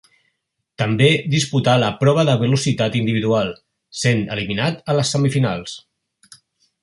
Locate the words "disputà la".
1.33-1.91